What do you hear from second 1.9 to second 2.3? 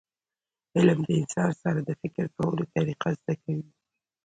فکر